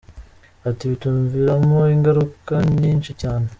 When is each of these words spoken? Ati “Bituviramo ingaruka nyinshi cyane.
Ati 0.69 0.83
“Bituviramo 0.91 1.79
ingaruka 1.95 2.53
nyinshi 2.79 3.11
cyane. 3.21 3.47